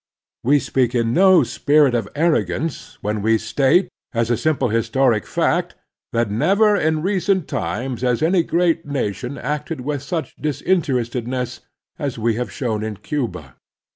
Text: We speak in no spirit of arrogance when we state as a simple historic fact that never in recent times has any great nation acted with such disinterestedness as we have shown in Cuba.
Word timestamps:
We 0.43 0.57
speak 0.57 0.95
in 0.95 1.13
no 1.13 1.43
spirit 1.43 1.93
of 1.93 2.09
arrogance 2.15 2.97
when 3.01 3.21
we 3.21 3.37
state 3.37 3.87
as 4.13 4.31
a 4.31 4.35
simple 4.35 4.69
historic 4.69 5.27
fact 5.27 5.75
that 6.11 6.31
never 6.31 6.75
in 6.75 7.03
recent 7.03 7.47
times 7.47 8.01
has 8.01 8.23
any 8.23 8.41
great 8.41 8.83
nation 8.83 9.37
acted 9.37 9.81
with 9.81 10.01
such 10.01 10.35
disinterestedness 10.37 11.61
as 11.99 12.17
we 12.17 12.33
have 12.33 12.51
shown 12.51 12.81
in 12.81 12.97
Cuba. 12.97 13.57